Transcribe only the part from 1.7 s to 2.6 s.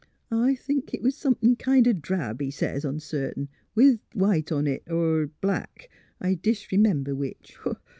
o' drab,' he